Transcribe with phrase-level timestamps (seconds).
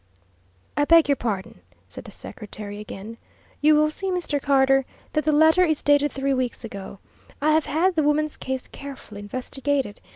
[0.75, 3.17] "I beg your pardon," said the secretary again.
[3.61, 4.41] "You will see, Mr.
[4.41, 6.97] Carter, that that letter is dated three weeks ago.
[7.39, 10.01] I have had the woman's case carefully investigated.